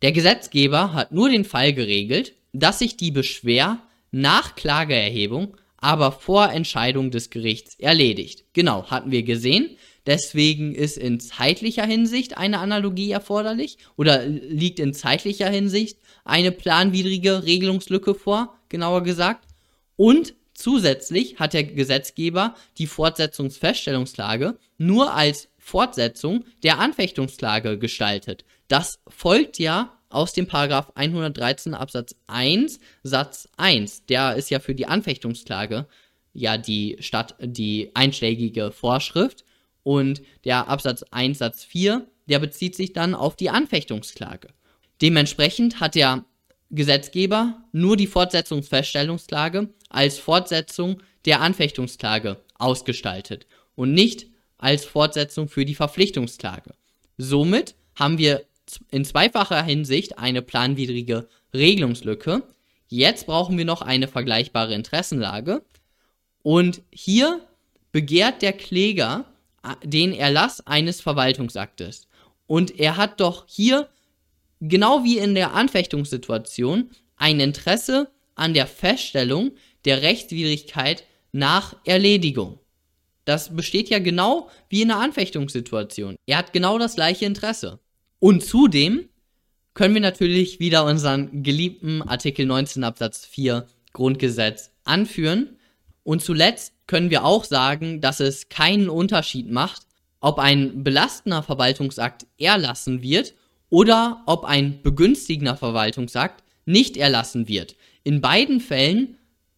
Der 0.00 0.12
Gesetzgeber 0.12 0.94
hat 0.94 1.12
nur 1.12 1.28
den 1.28 1.44
Fall 1.44 1.74
geregelt, 1.74 2.32
dass 2.54 2.78
sich 2.78 2.96
die 2.96 3.10
Beschwer 3.10 3.80
nach 4.12 4.54
Klageerhebung, 4.54 5.58
aber 5.76 6.10
vor 6.10 6.50
Entscheidung 6.50 7.10
des 7.10 7.28
Gerichts 7.28 7.78
erledigt. 7.78 8.44
Genau, 8.54 8.86
hatten 8.86 9.10
wir 9.10 9.24
gesehen. 9.24 9.76
Deswegen 10.06 10.74
ist 10.74 10.96
in 10.96 11.20
zeitlicher 11.20 11.84
Hinsicht 11.84 12.38
eine 12.38 12.60
Analogie 12.60 13.10
erforderlich 13.10 13.76
oder 13.98 14.24
liegt 14.26 14.78
in 14.78 14.94
zeitlicher 14.94 15.50
Hinsicht 15.50 15.98
eine 16.24 16.50
planwidrige 16.50 17.44
Regelungslücke 17.44 18.14
vor, 18.14 18.58
genauer 18.70 19.02
gesagt. 19.02 19.44
Und 19.96 20.34
zusätzlich 20.54 21.38
hat 21.38 21.52
der 21.52 21.64
Gesetzgeber 21.64 22.54
die 22.78 22.86
Fortsetzungsfeststellungsklage 22.86 24.58
nur 24.78 25.14
als 25.14 25.48
Fortsetzung 25.58 26.44
der 26.62 26.78
Anfechtungsklage 26.78 27.78
gestaltet. 27.78 28.44
Das 28.68 29.00
folgt 29.08 29.58
ja 29.58 29.98
aus 30.08 30.32
dem 30.32 30.46
Paragraph 30.46 30.92
113 30.94 31.74
Absatz 31.74 32.14
1 32.26 32.78
Satz 33.02 33.48
1. 33.56 34.06
Der 34.06 34.36
ist 34.36 34.50
ja 34.50 34.60
für 34.60 34.74
die 34.74 34.86
Anfechtungsklage 34.86 35.86
ja 36.32 36.58
die 36.58 36.96
Stadt 37.00 37.36
die 37.40 37.90
einschlägige 37.94 38.72
Vorschrift 38.72 39.44
und 39.82 40.22
der 40.44 40.68
Absatz 40.68 41.04
1 41.10 41.38
Satz 41.38 41.64
4, 41.64 42.06
der 42.26 42.38
bezieht 42.38 42.74
sich 42.74 42.92
dann 42.92 43.14
auf 43.14 43.36
die 43.36 43.50
Anfechtungsklage. 43.50 44.48
Dementsprechend 45.00 45.80
hat 45.80 45.94
der 45.94 46.24
Gesetzgeber 46.74 47.62
nur 47.72 47.96
die 47.96 48.06
Fortsetzungsfeststellungsklage 48.06 49.68
als 49.88 50.18
Fortsetzung 50.18 51.02
der 51.24 51.40
Anfechtungsklage 51.40 52.38
ausgestaltet 52.58 53.46
und 53.74 53.92
nicht 53.92 54.26
als 54.58 54.84
Fortsetzung 54.84 55.48
für 55.48 55.64
die 55.64 55.74
Verpflichtungsklage. 55.74 56.74
Somit 57.16 57.74
haben 57.94 58.18
wir 58.18 58.44
in 58.90 59.04
zweifacher 59.04 59.62
Hinsicht 59.62 60.18
eine 60.18 60.42
planwidrige 60.42 61.28
Regelungslücke. 61.52 62.42
Jetzt 62.88 63.26
brauchen 63.26 63.58
wir 63.58 63.64
noch 63.64 63.82
eine 63.82 64.08
vergleichbare 64.08 64.74
Interessenlage. 64.74 65.62
Und 66.42 66.82
hier 66.90 67.40
begehrt 67.92 68.42
der 68.42 68.52
Kläger 68.52 69.24
den 69.82 70.12
Erlass 70.12 70.66
eines 70.66 71.00
Verwaltungsaktes. 71.00 72.08
Und 72.46 72.78
er 72.78 72.96
hat 72.96 73.20
doch 73.20 73.44
hier 73.46 73.88
genau 74.68 75.04
wie 75.04 75.18
in 75.18 75.34
der 75.34 75.54
Anfechtungssituation, 75.54 76.90
ein 77.16 77.40
Interesse 77.40 78.10
an 78.34 78.54
der 78.54 78.66
Feststellung 78.66 79.52
der 79.84 80.02
Rechtswidrigkeit 80.02 81.04
nach 81.32 81.76
Erledigung. 81.84 82.58
Das 83.24 83.54
besteht 83.54 83.88
ja 83.88 83.98
genau 83.98 84.50
wie 84.68 84.82
in 84.82 84.88
der 84.88 84.98
Anfechtungssituation. 84.98 86.16
Er 86.26 86.38
hat 86.38 86.52
genau 86.52 86.78
das 86.78 86.94
gleiche 86.94 87.24
Interesse. 87.24 87.80
Und 88.18 88.44
zudem 88.44 89.08
können 89.72 89.94
wir 89.94 90.00
natürlich 90.00 90.60
wieder 90.60 90.84
unseren 90.84 91.42
geliebten 91.42 92.02
Artikel 92.02 92.46
19 92.46 92.84
Absatz 92.84 93.24
4 93.26 93.66
Grundgesetz 93.92 94.70
anführen. 94.84 95.58
Und 96.02 96.22
zuletzt 96.22 96.74
können 96.86 97.10
wir 97.10 97.24
auch 97.24 97.44
sagen, 97.44 98.00
dass 98.00 98.20
es 98.20 98.48
keinen 98.48 98.88
Unterschied 98.88 99.50
macht, 99.50 99.82
ob 100.20 100.38
ein 100.38 100.84
belastender 100.84 101.42
Verwaltungsakt 101.42 102.26
erlassen 102.38 103.02
wird 103.02 103.34
oder 103.70 104.22
ob 104.26 104.44
ein 104.44 104.82
begünstigender 104.82 105.56
Verwaltungsakt 105.56 106.44
nicht 106.66 106.96
erlassen 106.96 107.48
wird. 107.48 107.76
In 108.02 108.20
beiden 108.20 108.60
Fällen, 108.60 109.16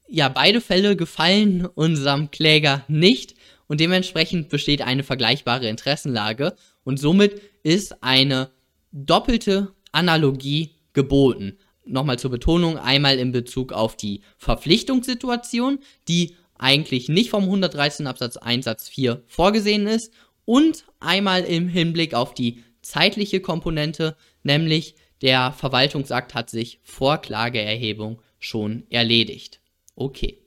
ja, 0.08 0.28
beide 0.28 0.60
Fälle 0.60 0.96
gefallen 0.96 1.66
unserem 1.74 2.30
Kläger 2.30 2.84
nicht 2.88 3.34
und 3.66 3.80
dementsprechend 3.80 4.48
besteht 4.48 4.82
eine 4.82 5.02
vergleichbare 5.02 5.68
Interessenlage 5.68 6.54
und 6.84 6.98
somit 6.98 7.40
ist 7.62 8.02
eine 8.02 8.50
doppelte 8.92 9.74
Analogie 9.92 10.70
geboten. 10.92 11.58
Nochmal 11.84 12.18
zur 12.18 12.30
Betonung, 12.30 12.78
einmal 12.78 13.18
in 13.18 13.32
Bezug 13.32 13.72
auf 13.72 13.96
die 13.96 14.22
Verpflichtungssituation, 14.38 15.78
die 16.08 16.34
eigentlich 16.58 17.08
nicht 17.08 17.30
vom 17.30 17.44
113 17.44 18.06
Absatz 18.06 18.36
1 18.36 18.64
Satz 18.64 18.88
4 18.88 19.22
vorgesehen 19.26 19.86
ist 19.86 20.12
und 20.44 20.84
einmal 21.00 21.42
im 21.42 21.68
Hinblick 21.68 22.14
auf 22.14 22.34
die 22.34 22.62
zeitliche 22.88 23.40
Komponente, 23.40 24.16
nämlich 24.42 24.94
der 25.22 25.52
Verwaltungsakt 25.52 26.34
hat 26.34 26.50
sich 26.50 26.80
vor 26.82 27.18
Klageerhebung 27.18 28.20
schon 28.38 28.84
erledigt. 28.90 29.60
Okay. 29.94 30.38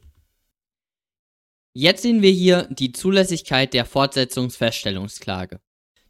Jetzt 1.73 2.01
sehen 2.01 2.21
wir 2.21 2.31
hier 2.31 2.67
die 2.69 2.91
Zulässigkeit 2.91 3.73
der 3.73 3.85
Fortsetzungsfeststellungsklage. 3.85 5.59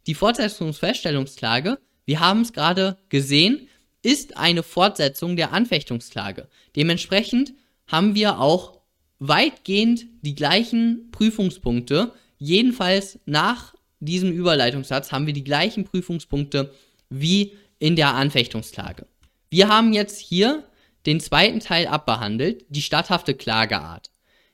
Die 0.06 0.14
Fortsetzungsfeststellungsklage, 0.14 1.78
wir 2.04 2.20
haben 2.20 2.42
es 2.42 2.52
gerade 2.52 2.98
gesehen, 3.08 3.68
ist 4.02 4.36
eine 4.36 4.62
Fortsetzung 4.62 5.36
der 5.36 5.52
Anfechtungsklage. 5.52 6.48
Dementsprechend 6.76 7.54
haben 7.86 8.14
wir 8.14 8.40
auch 8.40 8.80
weitgehend 9.18 10.06
die 10.22 10.34
gleichen 10.34 11.10
Prüfungspunkte, 11.12 12.12
jedenfalls 12.38 13.18
nach 13.26 13.74
diesem 14.00 14.32
Überleitungssatz 14.32 15.12
haben 15.12 15.26
wir 15.26 15.34
die 15.34 15.44
gleichen 15.44 15.84
Prüfungspunkte 15.84 16.74
wie 17.08 17.52
in 17.78 17.94
der 17.96 18.14
Anfechtungsklage. 18.14 19.06
Wir 19.50 19.68
haben 19.68 19.92
jetzt 19.92 20.18
hier 20.18 20.64
den 21.06 21.20
zweiten 21.20 21.60
Teil 21.60 21.86
abbehandelt, 21.86 22.64
die 22.68 22.82
statthafte 22.82 23.34
Klageart. 23.34 24.10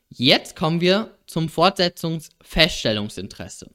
Jetzt 0.09 0.55
kommen 0.57 0.81
wir 0.81 1.17
zum 1.26 1.49
Fortsetzungsfeststellungsinteresse. 1.49 3.71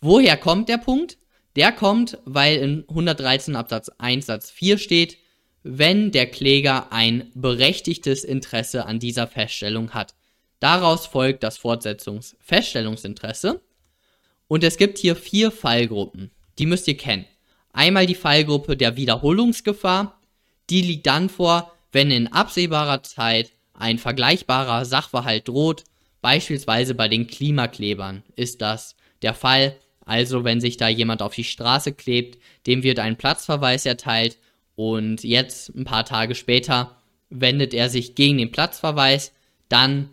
Woher 0.00 0.36
kommt 0.36 0.68
der 0.68 0.76
Punkt? 0.78 1.18
Der 1.56 1.72
kommt, 1.72 2.18
weil 2.24 2.58
in 2.58 2.84
113 2.88 3.56
Absatz 3.56 3.90
1 3.98 4.26
Satz 4.26 4.50
4 4.50 4.78
steht, 4.78 5.18
wenn 5.62 6.12
der 6.12 6.26
Kläger 6.26 6.92
ein 6.92 7.30
berechtigtes 7.34 8.24
Interesse 8.24 8.84
an 8.86 9.00
dieser 9.00 9.26
Feststellung 9.26 9.94
hat. 9.94 10.14
Daraus 10.60 11.06
folgt 11.06 11.42
das 11.42 11.56
Fortsetzungsfeststellungsinteresse. 11.58 13.60
Und 14.48 14.64
es 14.64 14.76
gibt 14.76 14.98
hier 14.98 15.16
vier 15.16 15.50
Fallgruppen. 15.50 16.30
Die 16.58 16.66
müsst 16.66 16.88
ihr 16.88 16.96
kennen. 16.96 17.26
Einmal 17.72 18.06
die 18.06 18.14
Fallgruppe 18.14 18.76
der 18.76 18.96
Wiederholungsgefahr. 18.96 20.20
Die 20.70 20.82
liegt 20.82 21.06
dann 21.06 21.28
vor, 21.28 21.72
wenn 21.92 22.10
in 22.10 22.28
absehbarer 22.28 23.02
Zeit 23.02 23.52
ein 23.74 23.98
vergleichbarer 23.98 24.84
Sachverhalt 24.84 25.48
droht. 25.48 25.84
Beispielsweise 26.22 26.94
bei 26.94 27.08
den 27.08 27.26
Klimaklebern 27.26 28.22
ist 28.34 28.62
das 28.62 28.96
der 29.22 29.34
Fall. 29.34 29.76
Also 30.04 30.44
wenn 30.44 30.60
sich 30.60 30.76
da 30.76 30.88
jemand 30.88 31.20
auf 31.20 31.34
die 31.34 31.44
Straße 31.44 31.92
klebt, 31.92 32.38
dem 32.66 32.82
wird 32.82 32.98
ein 32.98 33.16
Platzverweis 33.16 33.86
erteilt 33.86 34.38
und 34.76 35.24
jetzt 35.24 35.74
ein 35.74 35.84
paar 35.84 36.04
Tage 36.04 36.34
später 36.34 36.96
wendet 37.28 37.74
er 37.74 37.90
sich 37.90 38.14
gegen 38.14 38.38
den 38.38 38.52
Platzverweis, 38.52 39.32
dann 39.68 40.10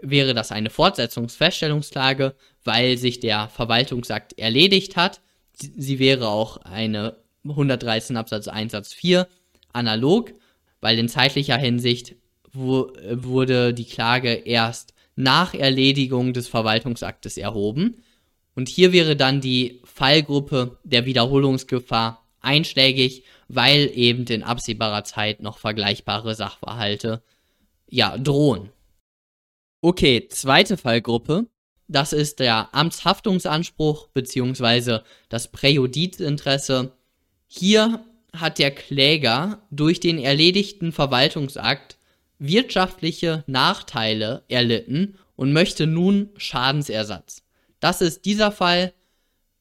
wäre 0.00 0.34
das 0.34 0.52
eine 0.52 0.70
Fortsetzungsfeststellungsklage, 0.70 2.34
weil 2.64 2.98
sich 2.98 3.20
der 3.20 3.48
Verwaltungsakt 3.48 4.38
erledigt 4.38 4.96
hat. 4.96 5.20
Sie 5.54 5.98
wäre 5.98 6.28
auch 6.28 6.58
eine 6.58 7.16
113 7.44 8.16
Absatz 8.16 8.48
1 8.48 8.72
Satz 8.72 8.92
4 8.92 9.26
analog, 9.72 10.32
weil 10.80 10.98
in 10.98 11.08
zeitlicher 11.08 11.56
Hinsicht 11.56 12.16
wo, 12.52 12.92
wurde 13.10 13.74
die 13.74 13.84
Klage 13.84 14.32
erst 14.32 14.94
nach 15.14 15.54
Erledigung 15.54 16.32
des 16.32 16.48
Verwaltungsaktes 16.48 17.36
erhoben. 17.36 18.02
Und 18.54 18.68
hier 18.68 18.92
wäre 18.92 19.16
dann 19.16 19.40
die 19.40 19.80
Fallgruppe 19.84 20.78
der 20.84 21.06
Wiederholungsgefahr 21.06 22.24
einschlägig, 22.40 23.24
weil 23.48 23.90
eben 23.94 24.24
in 24.26 24.42
absehbarer 24.42 25.04
Zeit 25.04 25.42
noch 25.42 25.58
vergleichbare 25.58 26.34
Sachverhalte 26.34 27.22
ja 27.88 28.16
drohen. 28.16 28.70
Okay, 29.88 30.26
zweite 30.30 30.76
Fallgruppe, 30.76 31.46
das 31.86 32.12
ist 32.12 32.40
der 32.40 32.74
Amtshaftungsanspruch 32.74 34.08
bzw. 34.08 34.98
das 35.28 35.46
Präjudizinteresse. 35.52 36.90
Hier 37.46 38.04
hat 38.32 38.58
der 38.58 38.72
Kläger 38.72 39.62
durch 39.70 40.00
den 40.00 40.18
erledigten 40.18 40.90
Verwaltungsakt 40.90 41.98
wirtschaftliche 42.40 43.44
Nachteile 43.46 44.42
erlitten 44.48 45.18
und 45.36 45.52
möchte 45.52 45.86
nun 45.86 46.30
Schadensersatz. 46.36 47.44
Das 47.78 48.00
ist 48.00 48.24
dieser 48.24 48.50
Fall. 48.50 48.92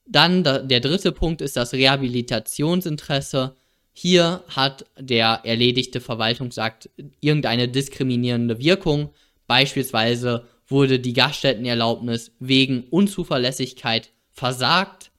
Dann 0.08 0.44
der 0.44 0.80
dritte 0.80 1.12
Punkt 1.12 1.44
ist 1.44 1.56
das 1.56 1.72
Rehabilitationsinteresse. 1.74 3.56
Hier 3.94 4.44
hat 4.48 4.88
der 5.00 5.42
erledigte 5.44 6.02
Verwaltungsakt 6.02 6.90
irgendeine 7.22 7.68
diskriminierende 7.68 8.58
Wirkung. 8.58 9.14
Beispielsweise 9.48 10.46
wurde 10.68 11.00
die 11.00 11.14
Gaststättenerlaubnis 11.14 12.32
wegen 12.40 12.84
Unzuverlässigkeit 12.90 14.12
versagt. 14.32 15.12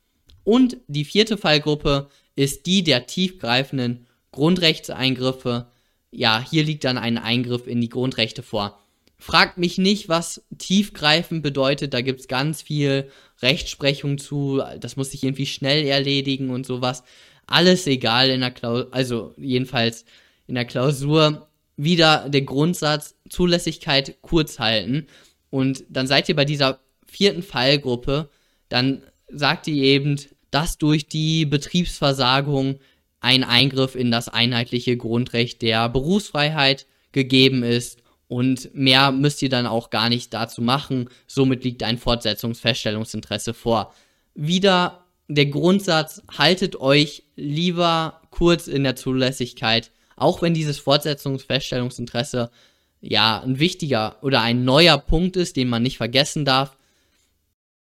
Und 0.44 0.78
die 0.88 1.04
vierte 1.04 1.36
Fallgruppe 1.36 2.08
ist 2.34 2.66
die 2.66 2.82
der 2.82 3.06
tiefgreifenden 3.06 4.06
Grundrechtseingriffe. 4.32 5.68
Ja, 6.10 6.44
hier 6.48 6.64
liegt 6.64 6.84
dann 6.84 6.98
ein 6.98 7.18
Eingriff 7.18 7.66
in 7.66 7.80
die 7.80 7.88
Grundrechte 7.88 8.42
vor. 8.42 8.78
Fragt 9.18 9.56
mich 9.56 9.78
nicht, 9.78 10.08
was 10.08 10.44
tiefgreifend 10.58 11.42
bedeutet. 11.42 11.94
Da 11.94 12.02
gibt 12.02 12.20
es 12.20 12.28
ganz 12.28 12.60
viel 12.60 13.10
Rechtsprechung 13.40 14.18
zu. 14.18 14.62
Das 14.78 14.96
muss 14.96 15.12
sich 15.12 15.24
irgendwie 15.24 15.46
schnell 15.46 15.86
erledigen 15.86 16.50
und 16.50 16.66
sowas. 16.66 17.02
Alles 17.46 17.86
egal 17.86 18.28
in 18.28 18.40
der 18.40 18.50
Klausur, 18.50 18.88
also 18.90 19.32
jedenfalls 19.38 20.04
in 20.46 20.54
der 20.54 20.64
Klausur 20.64 21.48
wieder 21.76 22.28
der 22.28 22.42
Grundsatz 22.42 23.14
Zulässigkeit 23.28 24.16
kurz 24.22 24.58
halten. 24.58 25.06
Und 25.50 25.84
dann 25.88 26.06
seid 26.06 26.28
ihr 26.28 26.36
bei 26.36 26.44
dieser 26.44 26.80
vierten 27.06 27.42
Fallgruppe, 27.42 28.30
dann 28.68 29.02
sagt 29.28 29.68
ihr 29.68 29.82
eben, 29.82 30.18
dass 30.50 30.78
durch 30.78 31.08
die 31.08 31.44
Betriebsversagung 31.44 32.78
ein 33.20 33.44
Eingriff 33.44 33.94
in 33.94 34.10
das 34.10 34.28
einheitliche 34.28 34.96
Grundrecht 34.96 35.62
der 35.62 35.88
Berufsfreiheit 35.88 36.86
gegeben 37.12 37.62
ist 37.62 38.02
und 38.28 38.74
mehr 38.74 39.12
müsst 39.12 39.42
ihr 39.42 39.48
dann 39.48 39.66
auch 39.66 39.90
gar 39.90 40.08
nicht 40.08 40.34
dazu 40.34 40.62
machen. 40.62 41.08
Somit 41.26 41.64
liegt 41.64 41.82
ein 41.82 41.98
Fortsetzungsfeststellungsinteresse 41.98 43.54
vor. 43.54 43.94
Wieder 44.34 45.04
der 45.28 45.46
Grundsatz, 45.46 46.22
haltet 46.36 46.76
euch 46.76 47.24
lieber 47.36 48.20
kurz 48.30 48.68
in 48.68 48.84
der 48.84 48.96
Zulässigkeit, 48.96 49.90
auch 50.16 50.42
wenn 50.42 50.54
dieses 50.54 50.78
Fortsetzungsfeststellungsinteresse 50.78 52.50
ja 53.00 53.40
ein 53.40 53.58
wichtiger 53.58 54.16
oder 54.22 54.40
ein 54.40 54.64
neuer 54.64 54.98
Punkt 54.98 55.36
ist, 55.36 55.56
den 55.56 55.68
man 55.68 55.82
nicht 55.82 55.98
vergessen 55.98 56.44
darf. 56.44 56.76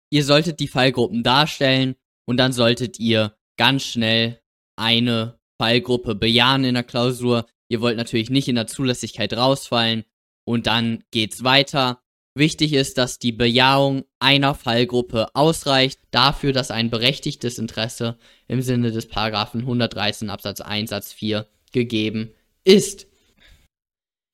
Ihr 0.09 0.23
solltet 0.23 0.59
die 0.59 0.67
Fallgruppen 0.67 1.23
darstellen 1.23 1.95
und 2.25 2.37
dann 2.37 2.53
solltet 2.53 2.99
ihr 2.99 3.35
ganz 3.57 3.83
schnell 3.83 4.39
eine 4.75 5.39
Fallgruppe 5.59 6.15
bejahen 6.15 6.63
in 6.63 6.75
der 6.75 6.83
Klausur. 6.83 7.45
Ihr 7.67 7.81
wollt 7.81 7.97
natürlich 7.97 8.29
nicht 8.29 8.47
in 8.47 8.55
der 8.55 8.67
Zulässigkeit 8.67 9.33
rausfallen 9.33 10.05
und 10.45 10.67
dann 10.67 11.03
geht's 11.11 11.43
weiter. 11.43 12.01
Wichtig 12.33 12.73
ist, 12.73 12.97
dass 12.97 13.19
die 13.19 13.33
Bejahung 13.33 14.05
einer 14.19 14.55
Fallgruppe 14.55 15.27
ausreicht 15.33 15.99
dafür, 16.11 16.53
dass 16.53 16.71
ein 16.71 16.89
berechtigtes 16.89 17.59
Interesse 17.59 18.17
im 18.47 18.61
Sinne 18.61 18.91
des 18.91 19.07
Paragraphen 19.07 19.61
113 19.61 20.29
Absatz 20.29 20.61
1 20.61 20.89
Satz 20.89 21.11
4 21.11 21.45
gegeben 21.71 22.31
ist. 22.63 23.07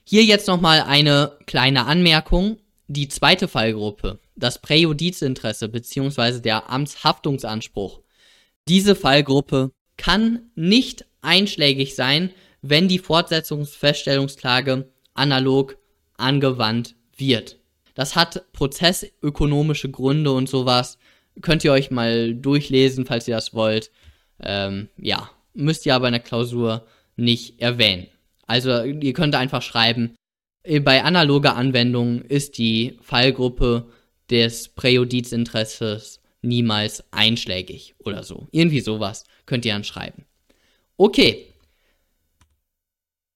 Hier 0.04 0.24
jetzt 0.24 0.48
nochmal 0.48 0.82
eine 0.82 1.38
kleine 1.46 1.86
Anmerkung. 1.86 2.58
Die 2.88 3.10
zweite 3.10 3.50
Fallgruppe, 3.50 4.20
das 4.38 4.62
Präjudizinteresse 4.62 5.68
bzw. 5.68 6.40
der 6.40 6.70
Amtshaftungsanspruch. 6.70 8.00
Diese 8.70 8.96
Fallgruppe 8.96 9.72
kann 9.98 10.50
nicht 10.56 11.06
einschlägig 11.22 11.96
sein, 11.96 12.32
wenn 12.62 12.88
die 12.88 13.00
Fortsetzungsfeststellungsklage 13.00 14.90
analog 15.14 15.78
angewandt 16.16 16.96
wird. 17.18 17.58
Das 17.94 18.16
hat 18.16 18.46
prozessökonomische 18.54 19.90
Gründe 19.90 20.32
und 20.32 20.48
sowas. 20.48 20.98
Könnt 21.42 21.64
ihr 21.64 21.72
euch 21.72 21.92
mal 21.92 22.34
durchlesen, 22.36 23.06
falls 23.06 23.28
ihr 23.28 23.36
das 23.36 23.54
wollt. 23.54 23.92
Ähm, 24.40 24.90
ja, 24.98 25.30
müsst 25.54 25.86
ihr 25.86 25.96
aber 25.96 26.08
in 26.08 26.14
der 26.14 26.22
Klausur 26.22 26.86
nicht 27.18 27.60
erwähnen. 27.60 28.08
Also 28.46 28.84
ihr 28.84 29.14
könnt 29.14 29.36
einfach 29.36 29.62
schreiben, 29.62 30.16
äh, 30.64 30.80
bei 30.80 31.04
analoger 31.04 31.56
Anwendung 31.56 32.22
ist 32.22 32.58
die 32.58 32.98
Fallgruppe 33.02 33.88
des 34.30 34.70
Präjudizinteresses 34.70 36.22
niemals 36.42 37.04
einschlägig 37.12 37.96
oder 38.00 38.24
so. 38.24 38.48
Irgendwie 38.52 38.82
sowas 38.82 39.26
könnt 39.46 39.66
ihr 39.66 39.74
dann 39.74 39.84
schreiben. 39.84 40.26
Okay. 40.98 41.48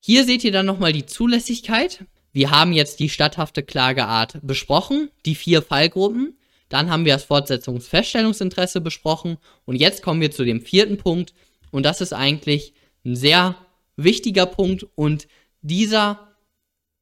Hier 0.04 0.26
seht 0.26 0.44
ihr 0.44 0.52
dann 0.52 0.66
nochmal 0.66 0.94
die 0.94 1.06
Zulässigkeit. 1.06 2.06
Wir 2.34 2.50
haben 2.50 2.74
jetzt 2.74 3.00
die 3.00 3.10
statthafte 3.10 3.62
Klageart 3.62 4.40
besprochen, 4.42 5.10
die 5.26 5.36
vier 5.36 5.62
Fallgruppen. 5.62 6.38
Dann 6.70 6.90
haben 6.90 7.06
wir 7.06 7.14
das 7.14 7.26
Fortsetzungsfeststellungsinteresse 7.26 8.82
besprochen. 8.82 9.38
Und 9.66 9.76
jetzt 9.76 10.02
kommen 10.02 10.22
wir 10.22 10.32
zu 10.32 10.46
dem 10.46 10.62
vierten 10.62 10.98
Punkt. 10.98 11.34
Und 11.70 11.84
das 11.86 12.02
ist 12.02 12.14
eigentlich 12.14 12.74
ein 13.06 13.16
sehr 13.16 13.56
wichtiger 14.04 14.46
Punkt. 14.46 14.86
Und 14.96 15.28
dieser, 15.62 16.36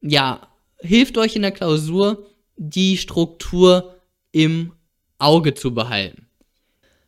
ja, 0.02 0.48
hilft 0.80 1.18
euch 1.18 1.36
in 1.36 1.42
der 1.42 1.52
Klausur, 1.52 2.28
die 2.56 2.98
Struktur 2.98 3.96
im 4.32 4.74
Auge 5.18 5.54
zu 5.54 5.74
behalten. 5.74 6.28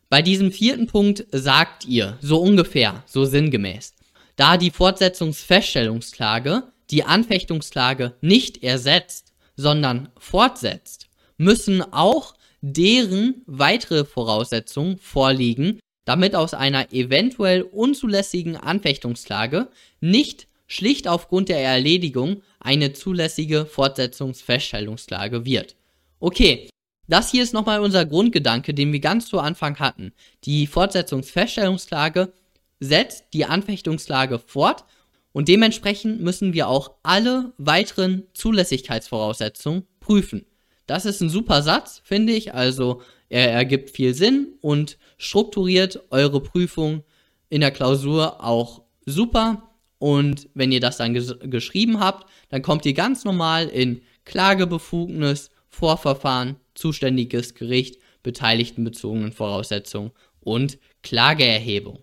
Bei 0.10 0.22
diesem 0.22 0.52
vierten 0.52 0.88
Punkt 0.88 1.26
sagt 1.32 1.86
ihr, 1.86 2.18
so 2.22 2.42
ungefähr, 2.42 3.04
so 3.06 3.24
sinngemäß, 3.26 3.96
da 4.36 4.58
die 4.58 4.72
Fortsetzungsfeststellungsklage 4.72 6.64
die 6.92 7.04
Anfechtungsklage 7.04 8.16
nicht 8.22 8.64
ersetzt, 8.64 9.34
sondern 9.56 10.10
fortsetzt, 10.18 11.08
müssen 11.38 11.82
auch 11.82 12.36
deren 12.62 13.42
weitere 13.48 14.06
Voraussetzungen 14.06 14.98
vorliegen, 14.98 15.80
damit 16.06 16.36
aus 16.36 16.54
einer 16.54 16.92
eventuell 16.92 17.62
unzulässigen 17.62 18.58
Anfechtungsklage 18.58 19.70
nicht 20.00 20.48
schlicht 20.68 21.08
aufgrund 21.08 21.50
der 21.50 21.62
Erledigung 21.62 22.42
eine 22.60 22.94
zulässige 22.94 23.66
Fortsetzungsfeststellungsklage 23.66 25.46
wird. 25.46 25.76
Okay, 26.20 26.70
das 27.08 27.30
hier 27.30 27.44
ist 27.44 27.54
nochmal 27.54 27.82
unser 27.82 28.06
Grundgedanke, 28.06 28.74
den 28.74 28.94
wir 28.94 29.02
ganz 29.02 29.28
zu 29.28 29.40
Anfang 29.40 29.80
hatten. 29.80 30.14
Die 30.46 30.68
Fortsetzungsfeststellungsklage 30.68 32.32
setzt 32.80 33.26
die 33.34 33.46
Anfechtungsklage 33.46 34.40
fort 34.40 34.86
und 35.34 35.48
dementsprechend 35.48 36.22
müssen 36.22 36.54
wir 36.54 36.68
auch 36.68 36.92
alle 37.04 37.54
weiteren 37.58 38.24
Zulässigkeitsvoraussetzungen 38.34 39.86
prüfen. 40.00 40.46
Das 40.88 41.06
ist 41.06 41.22
ein 41.22 41.30
super 41.30 41.64
Satz, 41.64 42.02
finde 42.04 42.34
ich. 42.34 42.54
Also 42.54 43.02
er 43.32 43.50
ergibt 43.50 43.92
viel 43.92 44.14
Sinn 44.14 44.56
und 44.60 44.98
strukturiert 45.18 46.04
eure 46.10 46.42
Prüfung 46.42 47.06
in 47.48 47.62
der 47.62 47.72
Klausur 47.72 48.44
auch 48.44 48.82
super. 49.06 49.70
Und 50.00 50.50
wenn 50.54 50.74
ihr 50.74 50.82
das 50.82 50.98
dann 50.98 51.14
ges 51.14 51.36
geschrieben 51.40 52.02
habt, 52.02 52.30
dann 52.50 52.62
kommt 52.62 52.86
ihr 52.86 52.94
ganz 52.94 53.24
normal 53.24 53.70
in 53.70 54.02
Klagebefugnis, 54.26 55.50
Vorverfahren, 55.70 56.58
zuständiges 56.76 57.56
Gericht, 57.56 58.02
beteiligtenbezogenen 58.22 59.32
Voraussetzungen 59.32 60.12
und 60.42 60.78
Klageerhebung. 61.02 62.00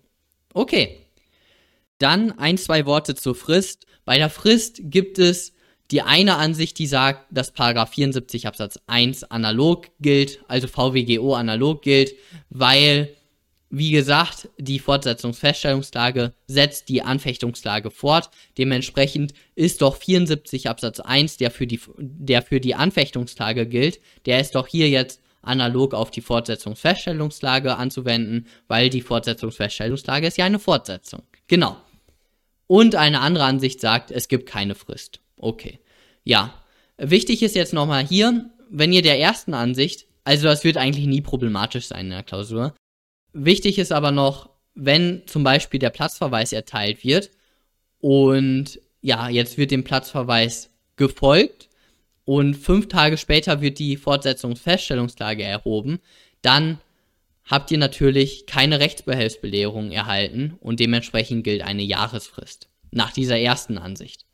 Okay. 0.54 0.98
Dann 1.98 2.32
ein, 2.38 2.56
zwei 2.56 2.86
Worte 2.86 3.14
zur 3.14 3.34
Frist. 3.34 3.84
Bei 4.06 4.16
der 4.16 4.30
Frist 4.30 4.80
gibt 4.84 5.18
es 5.18 5.52
die 5.90 6.02
eine 6.02 6.36
Ansicht, 6.36 6.78
die 6.78 6.86
sagt, 6.86 7.26
dass 7.30 7.52
Paragraph 7.52 7.90
74 7.90 8.46
Absatz 8.46 8.78
1 8.86 9.24
analog 9.24 9.88
gilt, 10.00 10.40
also 10.48 10.68
VWGO 10.68 11.34
analog 11.34 11.82
gilt, 11.82 12.14
weil 12.50 13.14
wie 13.70 13.90
gesagt, 13.90 14.48
die 14.56 14.78
Fortsetzungsfeststellungslage 14.78 16.32
setzt 16.46 16.88
die 16.88 17.02
Anfechtungslage 17.02 17.90
fort. 17.90 18.30
Dementsprechend 18.56 19.34
ist 19.56 19.82
doch 19.82 19.96
74 19.96 20.70
Absatz 20.70 21.00
1, 21.00 21.36
der 21.36 21.50
für 21.50 21.66
die, 21.66 21.78
der 21.98 22.40
für 22.42 22.60
die 22.60 22.74
Anfechtungsklage 22.74 23.66
gilt, 23.66 24.00
der 24.24 24.40
ist 24.40 24.54
doch 24.54 24.66
hier 24.66 24.88
jetzt 24.88 25.20
analog 25.42 25.94
auf 25.94 26.10
die 26.10 26.22
Fortsetzungsfeststellungslage 26.22 27.76
anzuwenden, 27.76 28.46
weil 28.68 28.88
die 28.88 29.02
Fortsetzungsfeststellungslage 29.02 30.26
ist 30.26 30.38
ja 30.38 30.46
eine 30.46 30.58
Fortsetzung. 30.58 31.22
Genau. 31.46 31.76
Und 32.66 32.94
eine 32.94 33.20
andere 33.20 33.44
Ansicht 33.44 33.80
sagt, 33.80 34.10
es 34.10 34.28
gibt 34.28 34.46
keine 34.46 34.74
Frist. 34.74 35.20
Okay. 35.38 35.78
Ja. 36.24 36.54
Wichtig 36.96 37.42
ist 37.42 37.54
jetzt 37.54 37.72
nochmal 37.72 38.06
hier, 38.06 38.50
wenn 38.70 38.92
ihr 38.92 39.02
der 39.02 39.20
ersten 39.20 39.54
Ansicht, 39.54 40.06
also 40.24 40.48
das 40.48 40.64
wird 40.64 40.76
eigentlich 40.76 41.06
nie 41.06 41.20
problematisch 41.20 41.86
sein 41.86 42.06
in 42.06 42.10
der 42.10 42.22
Klausur, 42.22 42.74
Wichtig 43.32 43.78
ist 43.78 43.92
aber 43.92 44.10
noch, 44.10 44.50
wenn 44.74 45.22
zum 45.26 45.44
Beispiel 45.44 45.80
der 45.80 45.90
Platzverweis 45.90 46.52
erteilt 46.52 47.04
wird 47.04 47.30
und 48.00 48.80
ja, 49.00 49.28
jetzt 49.28 49.58
wird 49.58 49.70
dem 49.70 49.84
Platzverweis 49.84 50.70
gefolgt 50.96 51.68
und 52.24 52.54
fünf 52.54 52.88
Tage 52.88 53.16
später 53.16 53.60
wird 53.60 53.78
die 53.78 53.96
Fortsetzungsfeststellungsklage 53.96 55.44
erhoben, 55.44 56.00
dann 56.42 56.80
habt 57.44 57.70
ihr 57.70 57.78
natürlich 57.78 58.46
keine 58.46 58.80
Rechtsbehelfsbelehrung 58.80 59.92
erhalten 59.92 60.56
und 60.60 60.80
dementsprechend 60.80 61.44
gilt 61.44 61.62
eine 61.62 61.82
Jahresfrist. 61.82 62.68
Nach 62.90 63.12
dieser 63.12 63.38
ersten 63.38 63.78
Ansicht. 63.78 64.24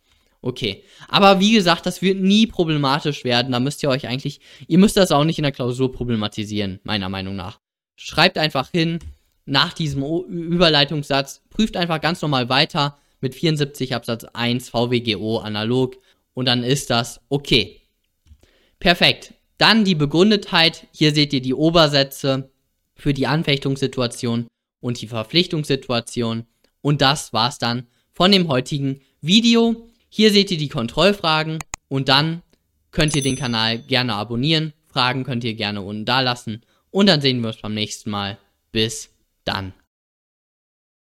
Okay. 0.45 0.85
Aber 1.09 1.41
wie 1.41 1.53
gesagt, 1.53 1.87
das 1.87 2.03
wird 2.03 2.21
nie 2.21 2.47
problematisch 2.47 3.25
werden. 3.25 3.53
Da 3.53 3.61
müsst 3.61 3.83
ihr 3.83 3.89
euch 3.89 4.07
eigentlich, 4.07 4.41
ihr 4.69 4.79
müsst 4.79 4.97
das 4.97 5.13
auch 5.13 5.25
nicht 5.25 5.39
in 5.39 5.45
der 5.45 5.53
Klausur 5.53 5.91
problematisieren, 5.91 6.81
meiner 6.85 7.09
Meinung 7.09 7.35
nach 7.35 7.61
schreibt 7.97 8.39
einfach 8.39 8.71
hin, 8.71 8.99
nach 9.47 9.73
diesem 9.73 10.03
Überleitungssatz, 10.03 11.43
prüft 11.51 11.77
einfach 11.77 12.01
ganz 12.01 12.23
normal 12.23 12.49
weiter 12.49 12.99
mit 13.21 13.35
74 13.35 13.95
Absatz 13.95 14.25
1 14.25 14.71
VWGO 14.71 15.39
analog 15.39 15.97
und 16.33 16.47
dann 16.47 16.63
ist 16.63 16.91
das 16.91 17.21
okay. 17.29 17.81
Perfekt. 18.81 19.35
Dann 19.59 19.85
die 19.85 19.95
Begründetheit. 19.95 20.89
Hier 20.93 21.15
seht 21.15 21.33
ihr 21.33 21.41
die 21.41 21.55
Obersätze 21.55 22.51
für 22.97 23.15
die 23.15 23.27
Anfechtungssituation 23.27 24.49
und 24.81 25.01
die 25.01 25.07
Verpflichtungssituation. 25.07 26.47
Und 26.81 27.01
das 27.01 27.33
war's 27.33 27.59
dann 27.59 27.87
von 28.13 28.33
dem 28.33 28.49
heutigen 28.49 29.01
Video. 29.21 29.89
Hier 30.17 30.31
seht 30.31 30.53
ihr 30.53 30.59
die 30.59 30.69
Kontrollfragen 30.69 31.59
und 31.89 32.09
dann 32.09 32.43
könnt 32.93 33.17
ihr 33.17 33.23
den 33.23 33.35
Kanal 33.35 33.81
gerne 33.81 34.15
abonnieren. 34.15 34.73
Fragen 34.87 35.25
könnt 35.25 35.43
ihr 35.43 35.55
gerne 35.55 35.83
unten 35.83 36.05
da 36.05 36.21
lassen. 36.21 36.63
Und 36.93 37.09
dann 37.09 37.21
sehen 37.21 37.41
wir 37.41 37.49
uns 37.49 37.57
beim 37.57 37.75
nächsten 37.75 38.11
Mal. 38.11 38.39
Bis 38.71 39.11
dann. 39.43 39.75